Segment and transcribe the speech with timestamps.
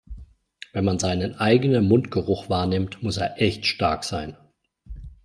[0.73, 4.35] Wenn man seinen eigenen Mundgeruch wahrnimmt, muss er echt stark sein.